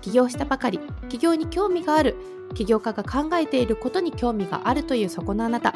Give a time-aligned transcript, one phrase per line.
[0.00, 0.80] 起業したばかり。
[1.08, 2.16] 起業に興味がある。
[2.54, 5.74] 起業家が考えていることに興味があるというそこのあなた。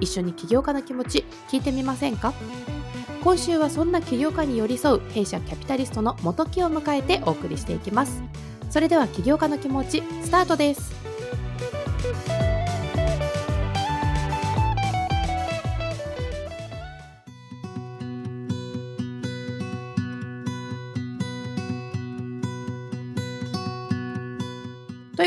[0.00, 2.32] 一緒に起業家の気持ち聞いてみませんか？
[3.22, 8.22] 今週はそんな起業家に寄り添う弊社キャピタリストの元木を迎えてお送りしていきます。
[8.70, 10.92] それでは起業家の気持ちスタートです。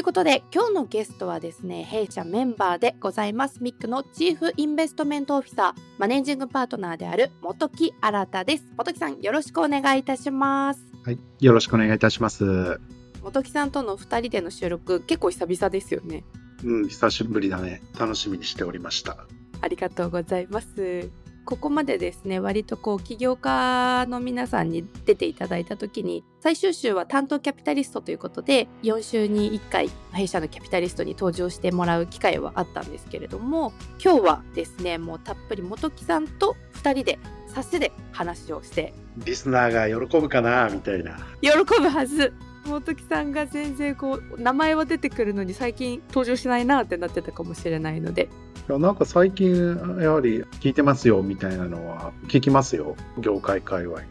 [0.02, 8.64] いうことで今日のゲストはですね弊社メンバーでございますミックのチーフインベストメントオフィサーマネージングパートナーである本木新です。
[8.76, 10.84] 本木さんよろしくお願いいたします。
[11.06, 12.80] はいよろしくお願いいたします。
[13.22, 16.24] 本木さんとの2人での収録結構久々ですよね。
[16.64, 17.84] うん久しぶりだね。
[18.00, 19.28] 楽しみにしておりました。
[19.62, 21.12] ありがとうございます
[21.46, 41.18] ここまでですね割とこう起業家の皆さんに出ていただいた時に最終週は担当キャピタリストということで4週に1回弊社のキャピタリストに登場してもらう機会はあったんですけれども今日はですねもうたっぷり本木さんと2人でさせで話をしてリスナーが喜ぶかなみたいな。
[41.42, 41.50] 喜
[41.82, 42.34] ぶはず。
[42.66, 48.30] 本木さんが全然こう名前は出てくるのに最近登場しないなってなってたかもしれないので
[48.70, 52.96] いやなんか最近やはり聞いてますよみたいなのは聞きますよ。
[53.20, 54.00] 業界界隈。
[54.00, 54.04] あ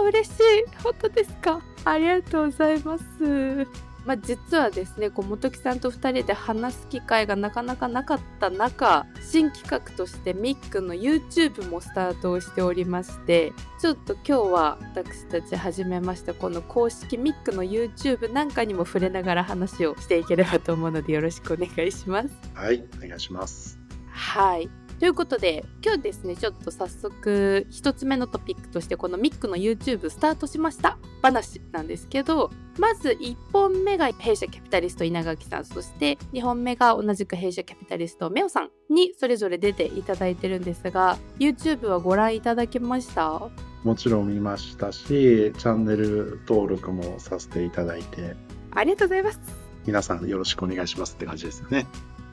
[0.00, 0.42] あ嬉しい。
[0.82, 1.60] 本当ですか。
[1.84, 3.66] ありがとうございます。
[4.06, 16.34] まあ、実はですねこう本木さんと2人で話す機会がなかなかなかった中新企画としてミックの YouTube もスタートをしておりましてちょっと今日は私たち始めました。
[16.34, 22.28] この公式ミックの YouTube なんかにも触れながら話をしていければと思うのでよろしくお願いします。
[22.54, 23.85] はいお願いします
[24.16, 24.70] はい。
[24.98, 30.96] ということで今日ですねちょっと早速1つ目のトピックとしてこのミックの YouTube スタートしました。
[31.20, 35.64] 話なんですけどまず1本目が弊社キャピタリスト稲垣さん。
[35.66, 38.70] そして2本目が同じく弊社キャピタリストメオさん。
[38.88, 43.50] にそれぞれ出ていただいてるんですが YouTube はご覧いただけました？
[43.84, 48.34] もちろん見ましたしチャンネル登録もさせていただいて。
[48.70, 49.40] ありがとうございます。
[49.84, 51.86] 皆さんよろしくお願いしますって感じですよね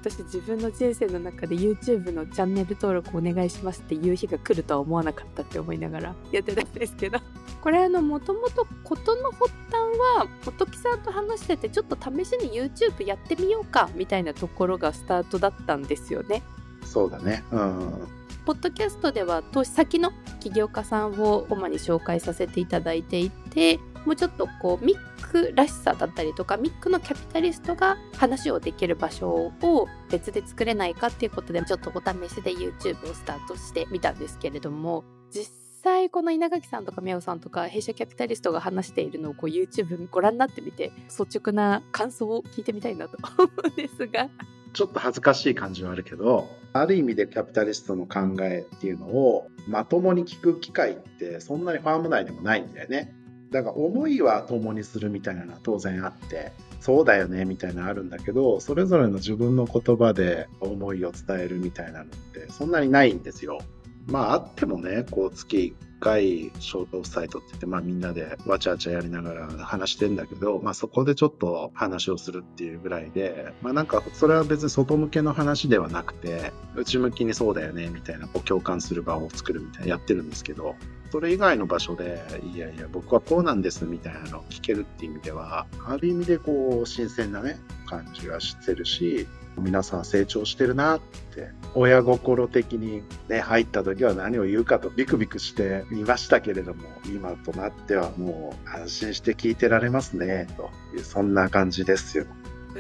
[0.04, 7.20] 私自分の人生の中で YouTube のチャンネル登録お願いしますっていう日が来るとは思わなかったって思いながらやってたんですけど。
[7.62, 9.76] これあのもともと事の発端
[10.18, 16.44] は本木さんと話しててちょっと試しに YouTube やってみようかみたいなところがスタートだったんですよね。
[16.84, 17.42] そうだね。
[17.52, 18.08] うん
[18.46, 35.52] ポッドキャストでは投資先の起業家さんを主に紹介させていただいていてもうちょっとこうミックらしさだったりとかミックのキャピタリストが話をできる場所を別で作れないかっていうことでちょっとお試しで YouTube をスタートしてみたんですけれども実
[35.84, 44.30] 際この稲垣さんとか宮尾さんとか弊社キャピタリストが話しているのをこう YouTube ご覧になってみて率直な感想を聞いてみたいなと思うんですが。
[44.74, 53.14] ちょっと恥ずかしい感じはあるけどある意味でキャピタリストの考えっていうのをまともに聞く機会ってそんなにファーム内でもないんだよね。
[53.54, 63.60] だから思いは共にするみたいなのは当然あってそうだよねみたいなのあるんだけどそれぞれの自分の言葉で思いを伝えるみたいなのってそんなにないんですよ。
[64.08, 80.76] まああってもねこう月1回ショートオフサイトって言ってまあみんなでわちゃわちゃやりながら話してんだけどまあそこでちょっと話をするっていうぐらいでまあなんかそれは別に外向けの話ではなくて内向きにそうだよねみたいなこう共感する場を作るみたいなやってるんですけど
[81.12, 82.22] それ以外の場所で
[82.54, 89.28] いやいや僕はこうなんですみたいなのを聞けるっていう意味ではある意味でこう新鮮なね感じがしてるし
[89.58, 91.02] 皆さん成長してるなっ
[91.36, 102.26] て親心的にね入った時は何を言うかとビクビクしていましたけれども今となってはもう安心して聞いてられますねというそんな感じですよ。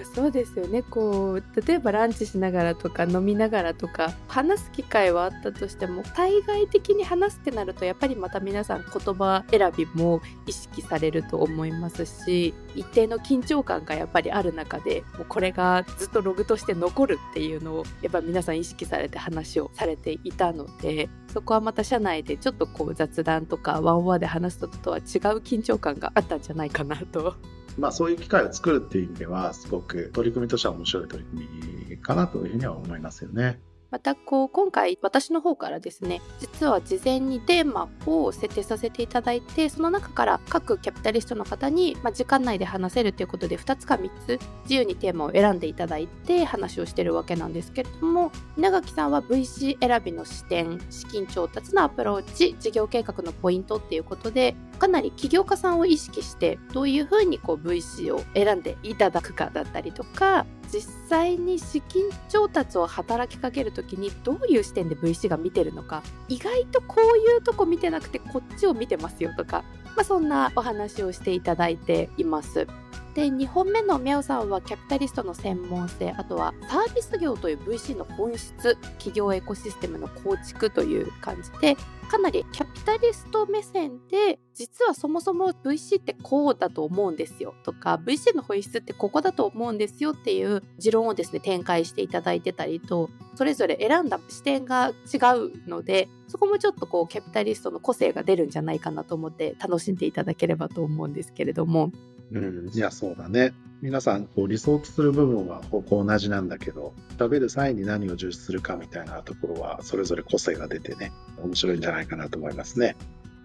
[0.04, 0.81] そうですよね。
[0.81, 25.04] こう例えばランチしながらとか飲みながらとか話す機会はあったとしても対外的に話すってなるとやっぱりまた皆さん言葉選びも意識されると思いますし一定の緊張感がやっぱりある中でもうこれがずっとログとして残るっていうのをやっぱ皆さん意識されて話をされていたのでそこはまた社内でちょっとこう雑談とかワンワンで話すのとは違う
[25.38, 27.36] 緊張感があったんじゃないかなと
[27.78, 31.48] まあ、そういう機会を作るっていう意味ではすごく取り組みとしては面白い取り組
[31.90, 33.60] みかなというふうには思いますよね。
[33.94, 69.64] またこう今回私の方からですね実は事前にテーマを設定させていただいてその中から各キャピタリストの方に、まあ、時間内で話せるということで2つか3つ自由にテーマを選んでいただいて話をしてるわけなんですけれども稲垣さんは VC 選びの視点資金調達のアプローチ事業計画のポイントっていうことでかなり起業家さんを意識してどういうふうにこう VC を選んでいただくかだったりとか実際に資金調達を働きかける時にどういう視点で VC が見てるのか意外とこういうとこ見てなくてこっちを見てますよとか、
[69.96, 72.66] まあ、そんなお話をしていただいています。
[73.13, 81.77] で2本目のミャオさんはキャピタリストの専門性あとはサービス業という VC の本質企業エコシステムの構築という感じで
[82.10, 101.92] かなりキャピタリスト目線で実はそもそも VC ってこうだと思うんですよとか VC の本質ってここだと思うんですよっていう持論をですね展開していただいてたりとそれぞれ選んだ視点が違うのでそこもちょっとこうキャピタリストの個性が出るんじゃないかなと思って楽しんでいただければと思うんですけれども。
[102.33, 103.53] うん、いや、そうだね。
[103.81, 111.12] 皆さん、こう理想とする部分はここ同じなんだけど、食べる際に何を重視するかみたいなところは、それぞれ個性が出てね、
[111.44, 112.95] 面白いんじゃないかなと思いますね。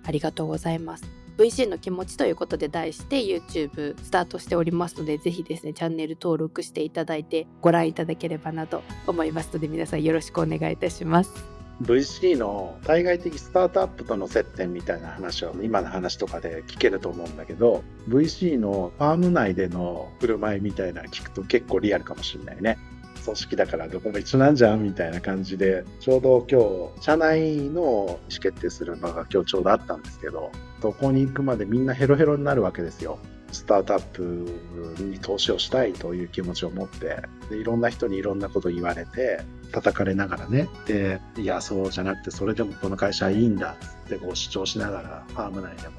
[0.05, 1.05] ありがとうございます。
[1.39, 11.58] VC の気持ちということで題して YouTube スタートしておりますのでぜひですねチャンネル登録していただいてご覧いただければなと思いますので皆さんよろしくお願いいたします。
[11.83, 22.79] VC の対外的スタートアップとの接点みたいな話を今の話とかで聞けると思うんだけど VC のファーム内での振る舞いみたいな聞くと結構リアルかもしれないね。
[23.25, 26.61] 組織だからどこも一緒なんじゃんみたいな感じでちょうど今
[26.99, 30.51] 日社内の意思決定する場が今日ちょうどあったんですけど
[30.81, 33.19] そこに行くまでみんなヘロヘロになるわけですよ。
[33.53, 39.41] スタートアップに投資をしたいという気持ちを持ってでいろんな人にいろんなこと言われて
[39.73, 40.69] 叩かれながらね。
[40.87, 45.95] でいやそうじゃなくてそれでもこの会社はいいんだってこう主張しながらファーム内でも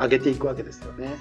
[0.00, 1.16] 上げていくわけですよね。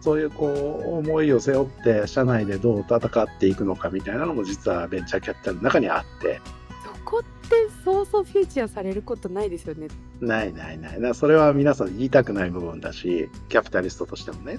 [0.00, 6.40] そういうこう思いを背負って社内でどう戦っていくのかみたいなのも実はベンチャーキャピタルの中にあって。
[6.84, 9.88] そこってそうそうフューチャーされることないですよね。
[10.20, 11.00] ないないない。
[11.00, 14.58] だそれは皆さん言いたくない部分だしキャピタリストとしてもね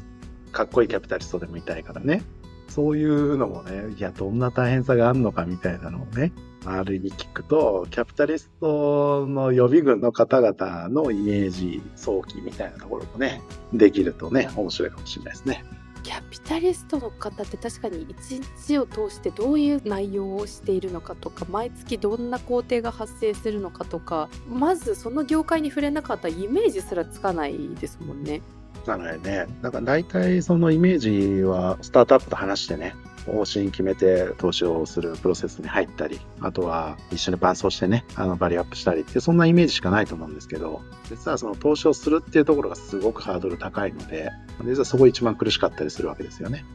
[0.51, 2.23] かっこいいキャピタリストでもいたいからね。
[2.67, 6.31] そういうのもね、いや、どんな大変さがあるのかみたいなのをね、
[6.65, 13.41] ある意味聞くと、キャピタリストの予備軍の方々のイメージ、早期みたいなところもね、
[13.73, 15.65] できるとね、面白いかもしれないですね。
[16.03, 28.41] キャピタリストの方って確かに一日を通してどういう内容をしているのかとか毎月どんな工程が発生するのかとかまずその業界に触れなかったイメージすらつかないですもんね。
[28.85, 32.95] なのでね、だから大体そのイメージはスタートアップと話してね、
[33.25, 44.29] 方針決めて投資をするプロセスに入ったり、あとは一緒に伴走してね、あのバリューアップしたりってそんなイメージしかないと思うんですけど、実はその投資をするっていうところがすごくハードル高いので、
[44.63, 46.65] 実はそこ一番苦しかったりするわけですよね。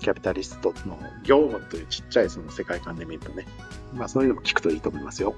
[0.00, 3.46] キャピタリストの業務というちっちゃいその世界観で見るとね、
[3.94, 5.34] まあそういうのも聞くといいと思いますよ。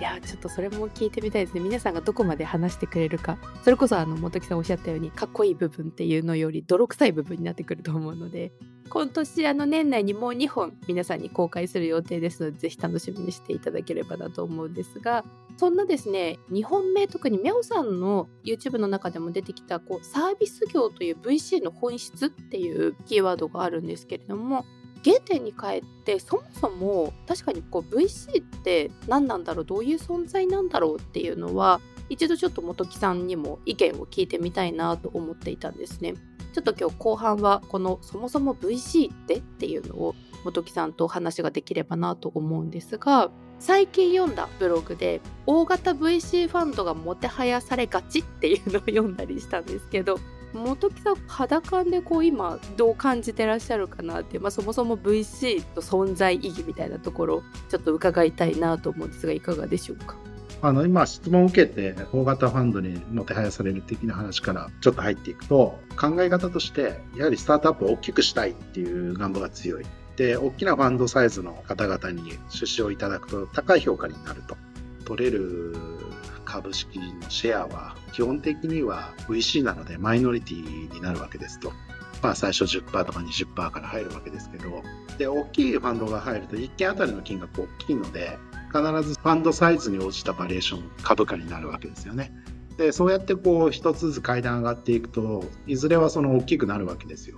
[0.00, 1.60] いやちょっとそれも聞いてみたいですね。
[1.60, 3.36] 皆さんがどこまで話してくれるか。
[3.62, 8.50] それこそあの本木さんおっしゃったようにかっこいい部分っていうのより泥臭い部分になってくると思うので
[8.88, 15.22] 今年あの年内にもう2本皆さんに公開する予定ですのでぜひ楽しみにしていただければなと思うんですが
[15.58, 24.64] そんなですね2本目特にミャオさんの YouTube の中でも出てきたこうサービス業という VC の本質っていうキーワードがあるんですけれども
[25.04, 36.14] 原点に帰ってそもそも確かにこう VC って何なんだろうどういう存在なんだろうっていうのは一度ちょっと本木さんにも意見を聞いてみたいなと思っていたんですね。
[36.52, 43.30] ちょっと今日後半はこのそもそも VC ってっていうのを本木さんとお話ができればなと思うんですが
[43.60, 50.18] 最近読んだブログで大型 VC ファンドがもてはやされがちっていうのを読んだりしたんですけど
[50.52, 60.16] 本木さん肌感でこう今どう感じてらっしゃるかなって、まあ、そもそも VC と存在意義みたいなところちょっと伺いたいなと思うんですがいかがでしょうか？
[60.62, 69.86] あの今質問を受けて大型ファンドにもてはやされる的な話からちょっと入っていくと考え方としてやはりスタートアップを大きくしたいっていう願望が強い。
[70.16, 74.56] で大きなファンドサイズの方々に出資をいただくと高い評価になると。
[75.06, 75.74] 取れる
[76.50, 81.72] 株式のシェアは基本的には VC なのでマイノリティになるわけですと。
[82.22, 84.82] まあ最初10%とか20%から入るわけですけど、
[85.16, 92.32] で、大きいファンドが入ると1件あたりの金額大きいので、必ずファンドサイズに応じたバリエーション株価になるわけですよね。
[92.76, 97.36] で、そうやってこう一つずつ階段上がっていくと、いずれはその大きくなるわけですよ。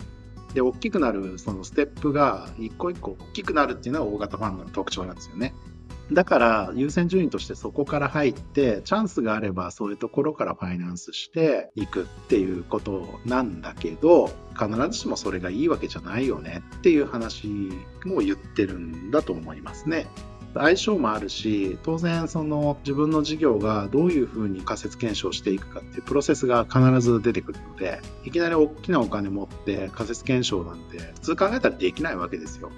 [0.54, 5.54] で、大きくなるそのステップが一個一個大きくなるっていうのは大型ファンドの特徴なんですよね。
[6.12, 17.49] だから優先順位としてそこから入ってチャンスがあればそういうところからファイナンスしていくっていうことなんだけど必ずしもそれがいいわけじゃないよねっていう話
[18.04, 20.07] も言ってるんだと思いますね。
[20.54, 32.71] 相性もあるし当然その自分の事業がどういうふうに仮説検証していくかっていうプロセスが必ず出てくるのでいきなり大きなお金持って仮説検証なんて普通考えたらできないわけですよ。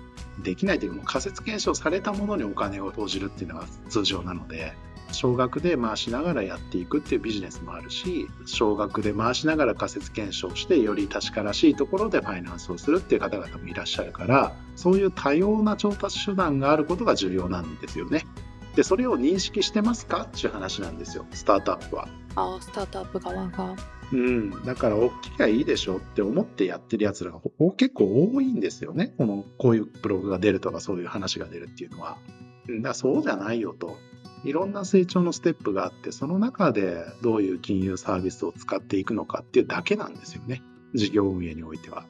[0.42, 4.72] できないというか仮説検証されたものにお金を投じるっていうのが通常なので
[5.14, 18.26] 少額で回しながらやっていくっていうビジネスもあるし少額で回しながら仮説検証してより確からしいところでファイナンスをするっていう方々もいらっしゃるからそういう多様な調達手段があることが重要なんですよね。
[18.74, 22.08] でそれを認識してますかっていう話なんですよスタートアップは。
[22.34, 23.76] ああスタートアップ側が。
[24.12, 27.40] うん、だから大きがいいでしょって思ってやってるやつらが
[27.76, 32.18] 結構多いんですよねこのこういうブログが出るとかそういう話が出るっていうのは。
[32.68, 33.96] だからそうじゃないよと。
[34.44, 40.62] いろんな成長のステップがあってその中でどういう金融サービスを使っていくのかっていうだけなんですよね
[40.94, 42.06] 事業運営においては。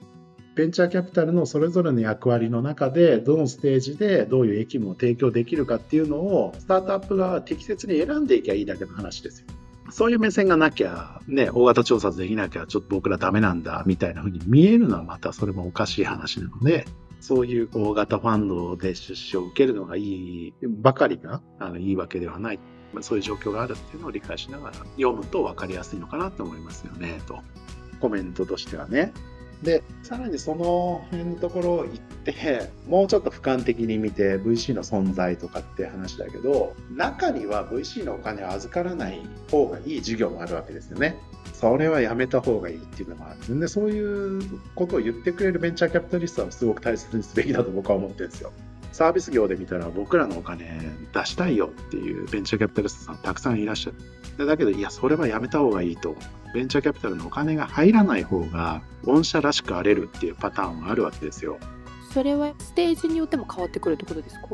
[0.55, 9.47] ベンチャーキャピタルのそれぞれの役割の中でどのステージでどういう役務を提供できるかっていうのをスタートアップが適切に選んでいけばいいだけの話ですよ。
[9.91, 16.87] そういう目線がなきゃ、ね、大型調査できなきゃちょっと僕らダメなんだみたいな風に見えるのはまたそれもおかしい話なので、
[17.25, 22.61] そういう大型ファンドで出資を受けるのがいいばかりがあのいいわけではない。
[23.01, 27.41] そういう状況があるっていうのを理解しながら読むと分かりやすいのかなと思いますよね、と。
[27.99, 29.15] コメントとしてはね。
[29.63, 41.17] で、さらにその辺のところを行って、もうちょっと俯瞰的に見て VC の存在とかって話だけど、中には VC のお金を預からない方がいい事業もあるわけですよね。
[41.65, 44.43] それはやめた方がいいっていうのもあるんで、そういう
[44.75, 48.53] ことを言ってくれるベンチャーキャピタリストはすごく大切にすべきだと僕は思ってるんですよ。
[48.93, 50.79] サービス業で見たら僕らのお金
[51.15, 53.93] 出したいよっていうベンチャーキャピタリストさんたくさんいらっしゃ
[54.39, 54.47] る。
[54.47, 56.17] だけど、いや、それはやめた方がいいと。
[56.53, 61.59] ベンチャーキャピタルのお金が入らない方が、御社らしく荒れるっていうパターンはあるわけですよ。
[62.13, 64.49] それはステージによっても変わってくるってことですか？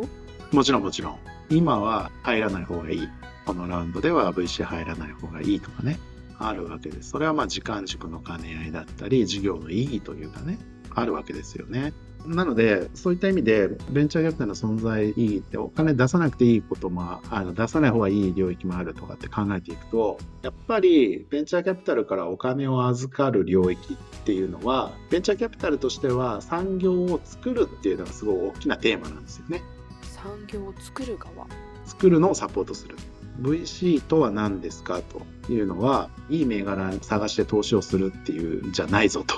[0.52, 1.18] もちろんもちろん。
[1.50, 3.08] 今は入らない方がいい。
[3.44, 5.98] このラウンドでは VC 入らない方がいいとかね。
[6.40, 7.10] あるわけです。
[7.10, 10.58] それはまあ時間軸の兼ね合いだったり、事業の意義というかね、
[10.94, 11.92] あるわけですよね。
[12.26, 29.62] なので、そういった意味で、ベンチャーキャピタルの存在意義って、お金出さなくていいことも、あの出さない方がいい領域もあるとかって考えていくと、やっぱり、ベンチャーキャピタルからお金を預かる領域っていうのは、ベンチャーキャピタルとしては産業を作るっていうのがすごい大きなテーマなんですよね。
[30.02, 31.46] 産業を作る側
[31.86, 32.96] 作るのをサポートする。
[33.40, 39.36] VC とは何ですかというのは、いい銘柄探して投資をするっていうんじゃないぞと。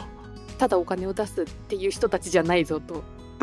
[0.59, 3.03] ただお金を出すっていう人たちじゃないぞと。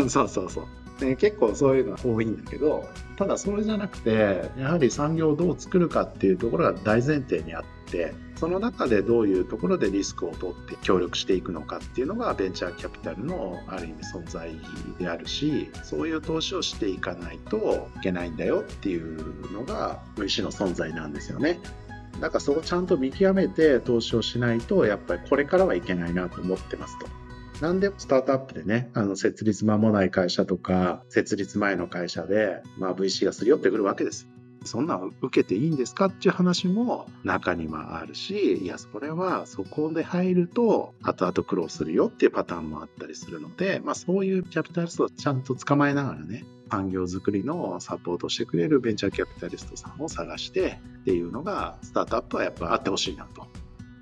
[0.10, 1.06] そうそうそう。
[1.06, 2.88] ね、結構そういうのは多いんだけど、
[3.18, 14.52] ただそれじゃなくて、やはり産業をどう作るかっていうところが大前提にあって、その中でどういうところでリスクを取って協力していくのかっていうのがベンチャーキャピタルのある意味存在
[14.98, 21.60] であるし、そういう投資をしていかないといけないんだよっていうのが VC の存在なんですよね。
[22.20, 27.08] だからそこちゃんと見極めて投資をしないと、やっぱりこれからはいけないなと思ってますと。
[27.62, 34.30] なんでスタートアップでね、あの設立間もない会社とか、設立前の会社で、まあ、VC がすり寄ってくるわけです。
[34.64, 53.48] そんな受けていいんですかっていう話も中にはあるし、いや、それはそこで入ると後々苦労するよっていうパターンもあったりするので、まあそういうキャピタリストをちゃんと捕まえながらね、産業づくりのサポートしてくれるベンチャーキャピタリストさんを探してっていうのが、スタートアップはやっぱあってほしいなと。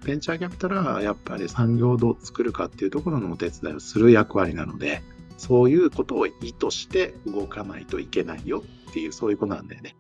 [0.06, 5.02] ベンチャーキャピタルはやっぱり産業をどう作るかっていうところのお手伝いをする役割なので、
[5.38, 9.96] そういうことを意図して動かないといけないよっていう、そういうことなんだよね。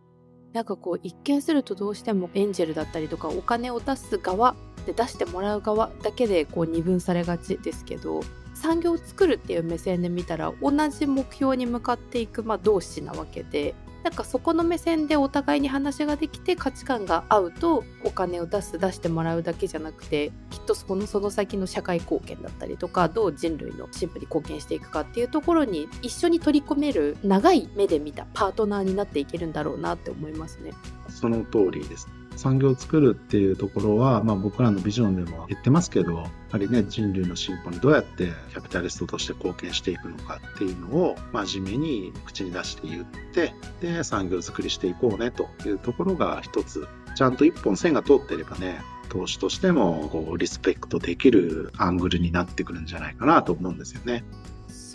[0.54, 8.22] なんかこう一見するとどうしてもエンジェルだったりとかお金を出す側で出してもらう側だけでこう二分されがちですけど
[8.54, 30.74] 産業を作るっていう目線で見たら同じ目標に向かっていく、まあ、同士なわけでなんかそこの目線でお互いに話ができて価値観が合うとお金を出す出してもらうだけじゃなくてきっとそのその先の社会貢献だったりとかどう人類の進歩に貢献していくかっていうところに一緒に取り込める長い目で見たパートナーになっていけるんだろうなって思いますね。
[31.10, 32.08] その通りです。
[32.38, 48.79] 産業を作るっていうところは、まあ、僕らのビジョンでも言ってますけどやはりね人類の進歩にどうやってキャピタリストとして貢献していくのかっていうのを真面目に口に出して言ってで産業づくりしていこうねというところが一つちゃんと一本線が通ってればね
[49.10, 54.24] 投資としてもこうリスペクトできるアングルになってくるんじゃないかなと思うんですよね。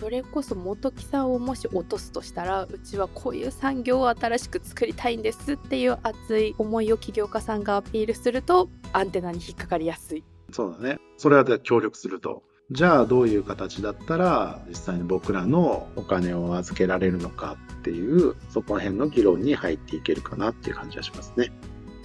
[0.02, 12.42] それこそ元木さんをもし落とすとしたらうちはこういう産業を新しく作りたいんですっていう熱い思いを起業家さんがアピールするとアンテナに引っかかりやすいそうだねそれは協力すると
[12.72, 21.52] じゃあどういう形だったら実際に僕らのお金を預けられるのかっていうそこら辺の議論に入っていけるかなっていう感じがしますね。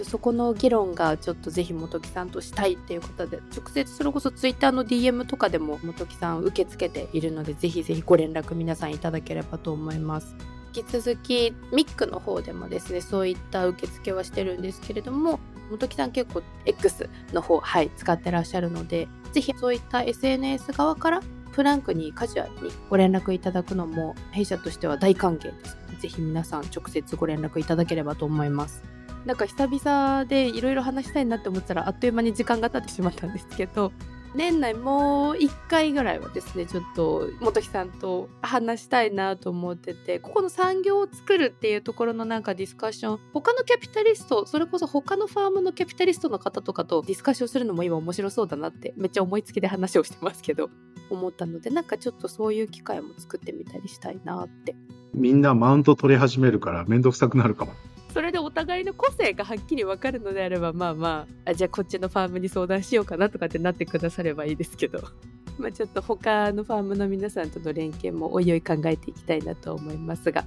[0.04, 10.36] そこの議論がちょっとぜひ本木さんとしたいっていうことで直接それこそツイッターの DM とかでも本木さん受け付けているのでぜひぜひご連絡皆さんいただければと思います。
[10.76, 15.40] 引き続きミックの方でもですねそういった受付はしてるんですけれども
[15.72, 28.97] 本木さん結構 X の方はい使ってらっしゃるのでぜひそういった SNS 側からフランクにカジュアルにご連絡いただくのも弊社としては大歓迎ですぜひ皆さん直接ご連絡いただければと思います
[29.28, 33.92] なんか久々でいろいろ話したいなって思ったらあっという間に時間が経ってしまったんですけど
[34.36, 50.70] 年内もう1回ぐらいはですねちょっと本木さんと話したいなと思っててここの産業を作るっていうところのなんかディスカッション他のキャピタリストそれこそ他のファームのキャピタリストの方とかとディスカッションするのも今面白そうだなってめっちゃ思いつきで話をしてますけど
[51.10, 54.76] 思ったのでなんかちょっとそういう機会も作ってみたりしたいなって。
[55.14, 57.74] みんなマウント取り始めるからめんどくさくなるかも。
[58.18, 65.04] それでお互いの個性がはっきり分かるのであればまあまああじゃあこっちのファームに相談しようかなとかってなってくださればいいですけど
[65.60, 70.46] まあちょっと他のファームの皆さんとの連携もおいおい考えていきたいなと思いますが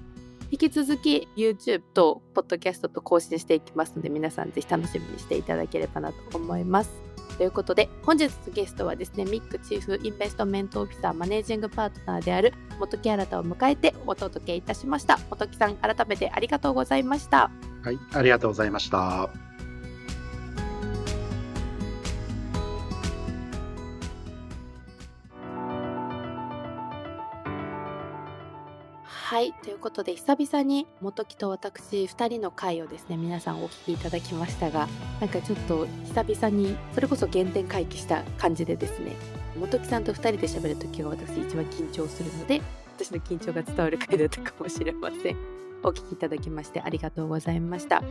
[0.50, 7.09] 引き続き YouTube と Podcast と更新していきますので皆さんぜひ楽しみにしていただければなと思います。
[7.40, 15.18] ということで、本日のゲストはですね、ミックチーフインベストメントオフィサーマネージングパートナーである元木新を迎えてお届けいたしました。
[15.30, 17.50] 元木さん、改めてありがとうございました。
[17.82, 19.49] はい、ありがとうございました。
[29.30, 34.88] はいということで久々に元木と私2人の回をですね皆さんお聞きいただきましたが
[35.20, 39.14] なんかちょっと久々にそれこそ原点回帰した感じでですね
[39.56, 42.60] 元木さんと2人で喋る時が私一番緊張するので
[42.96, 45.36] 私の緊張が伝わる回だったかもしれません。
[45.84, 48.02] お聞きいただきましてありがとうございました。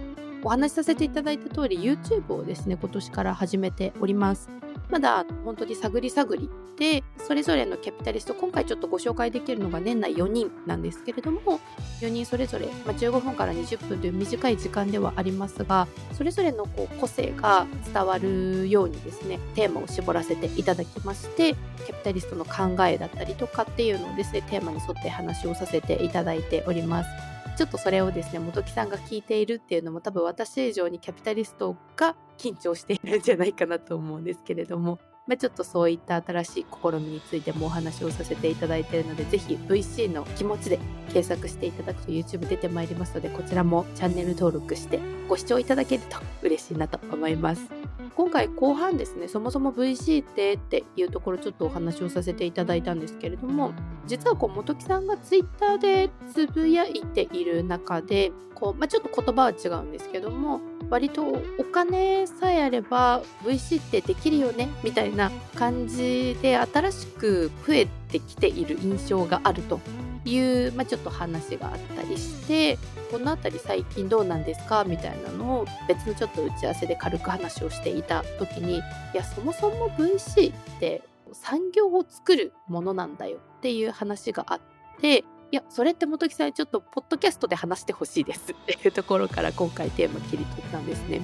[0.41, 4.47] お話しさせていただいた通り YouTube をですね今年から始めております。
[4.89, 11.59] まだ本当に探り探りでそれぞれのキャピタリスト今回ちょっとご紹介できるのが年内4人なんですけれども
[12.01, 27.38] 4人それぞれ、まあ、15分から20分という短い時間ではありますがそれぞれのこう個性が伝わるようにですねテーマを絞らせていただきましてキャピタリストの考えだったりとかっていうのをですねテーマに沿って話をさせていただいております。
[27.59, 47.98] ちょっとそれをですね本木さんが聞いているっていうのも多分私以上にキャピタリストが緊張しているんじゃないかなと思うんですけれども、まあ、ちょっとそういった新しい試みについてもお話をさせていただいているのでぜひ VC の気持ちで検索していただくと YouTube 出てまいりますのでこちらもチャンネル登録してご視聴いただけると嬉しいなと思います。
[48.15, 53.73] 今回後半ですねそもそも VC ってっていうところちょっとお話をさせていただいたんですけれども
[54.07, 69.79] 実はこう本木さんが Twitter でつぶやいている中でこう、まあ、ちょっと言葉は違うんですけども割とお金さえあれば VC ってできるよねみたいな感じで新しく増えてきている印象があると
[70.25, 72.77] いう、まあ、ちょっと話があったりして
[73.11, 78.81] この辺り最近どうなんですかみたいなのを別のちょっと打ち合わせで軽く話をしていた時にい
[79.13, 84.61] やそもそも VC って産業を作るものなんだよっていう話があっ
[84.99, 85.19] て
[85.51, 91.21] いやそれって本木さんちょっとポッドキャストで話してほしいですっていうところから今回テーマ切り取ったんですね。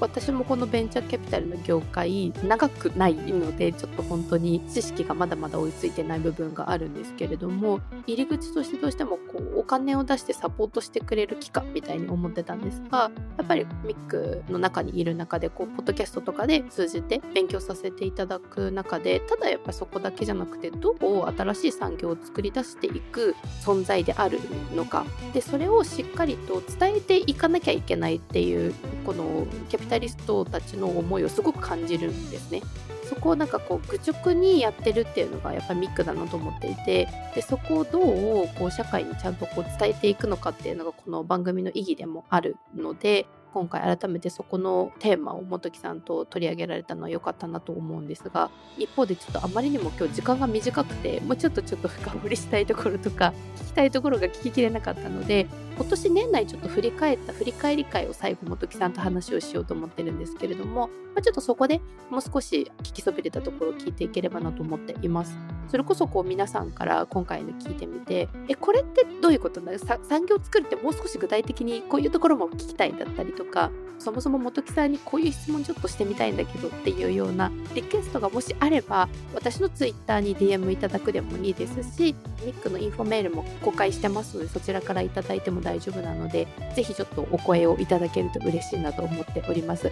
[0.00, 23.34] 私もこのベンチャーキャピタルの業界長くないのでちょっと本当に知識がまだまだ追いついてない部分があるんですけれども入り口としてどうしてもこうお金を出してサポートしてくれる機関みたいに思ってたんですがやっぱりミックの中にいる中でこうポッドキャストとかで通じて勉強させていただく中でただやっぱそこだけじゃなくてどう新しい産業を作り出していく
[23.64, 24.38] 存在である
[24.74, 32.60] のかでそれをしっかりと伝えていかなきゃいけないっていうこのキャピタルリストたちの思いをすごく感じるんですね。
[33.08, 61.80] そこをなんかこう愚直にやってるっていうのがやっぱミックだなと思っていてでそこをどうこう社会にちゃんとこう伝えていくのかっていうのがこの番組の意義でもあるので今回改めてそこのテーマを本木さんと取り上げられたのは良かったなと思うんですが一方でちょっとあまりにも今日時間が短くてもうちょっとちょっと深掘りしたいところとか聞きたいところが聞ききれなかったので今年年内ちょっと振り返った振り返り会を最後元木さんと話をしようと思ってるんですけれども、まあ、ちょっとそこで
[62.10, 65.36] もう少し聞きそびれたところを聞いていければなと思っています。
[65.68, 73.70] それこそこう皆さんから今回の聞いてみてえこれってどういうことなの産業を作るってもう少し具体的にこういうところも聞きたいだったりとか
[74.00, 89.90] そもそも元木さんにこういう質問ちょっとしてみたいんだけどっていうようなリクエストがもしあれば私の Twitter に DM いただくでもいいですしニックのインフォメールも公開してますのでそちらから頂いても大丈夫なので是非ちょっとお声をいただけると嬉しいなと思っております。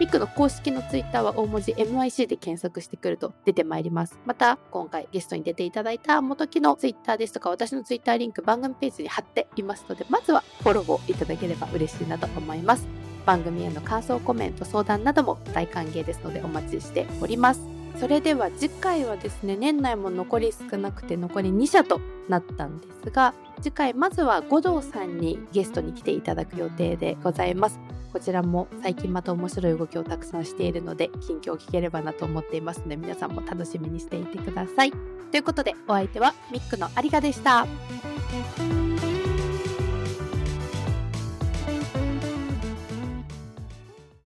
[0.00, 4.18] ミクの公式のツイッターは大文字 MIC で検索してくると出てまいります。
[4.26, 12.86] また、今回ゲストに出ていただいた元木のツイッターですとか、私のツイッターリンク番組ページに貼っていますので、まずはフォローをいただければ嬉しいなと思います。
[13.24, 17.73] 番組への感想、コメント、相談なども大歓迎ですのでお待ちしております。
[17.98, 27.78] それでは次回はですね、年内も残り少なくて残り2社となったんですが、次回まずは五道さんにゲストに来ていただく予定でございます。
[28.12, 32.80] こちらも最近また面白い動きをたくさんしているので近況を聞ければなと思っています。
[32.80, 34.92] ので皆さんも楽しみにしていてください。
[35.30, 37.66] ということでお相手はミックのありがでした。